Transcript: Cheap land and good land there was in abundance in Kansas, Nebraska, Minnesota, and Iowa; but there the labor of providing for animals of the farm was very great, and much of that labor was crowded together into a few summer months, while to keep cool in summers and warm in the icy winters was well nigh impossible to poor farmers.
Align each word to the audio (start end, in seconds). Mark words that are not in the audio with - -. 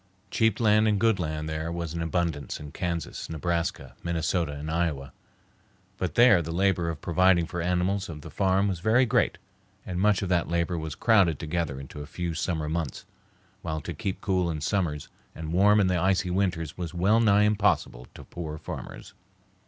Cheap 0.31 0.59
land 0.59 0.87
and 0.87 0.99
good 0.99 1.19
land 1.19 1.47
there 1.47 1.71
was 1.71 1.93
in 1.93 2.01
abundance 2.01 2.59
in 2.59 2.71
Kansas, 2.71 3.29
Nebraska, 3.29 3.93
Minnesota, 4.01 4.53
and 4.53 4.71
Iowa; 4.71 5.13
but 5.99 6.15
there 6.15 6.41
the 6.41 6.51
labor 6.51 6.89
of 6.89 7.01
providing 7.01 7.45
for 7.45 7.61
animals 7.61 8.09
of 8.09 8.21
the 8.21 8.31
farm 8.31 8.67
was 8.67 8.79
very 8.79 9.05
great, 9.05 9.37
and 9.85 10.01
much 10.01 10.23
of 10.23 10.29
that 10.29 10.49
labor 10.49 10.75
was 10.75 10.95
crowded 10.95 11.37
together 11.37 11.79
into 11.79 12.01
a 12.01 12.07
few 12.07 12.33
summer 12.33 12.67
months, 12.67 13.05
while 13.61 13.79
to 13.81 13.93
keep 13.93 14.21
cool 14.21 14.49
in 14.49 14.59
summers 14.59 15.07
and 15.35 15.53
warm 15.53 15.79
in 15.79 15.85
the 15.85 16.01
icy 16.01 16.31
winters 16.31 16.75
was 16.75 16.95
well 16.95 17.19
nigh 17.19 17.43
impossible 17.43 18.07
to 18.15 18.23
poor 18.23 18.57
farmers. 18.57 19.13